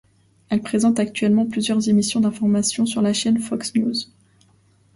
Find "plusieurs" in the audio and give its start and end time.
1.45-1.87